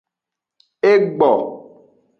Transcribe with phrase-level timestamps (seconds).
[0.91, 1.31] Egbo.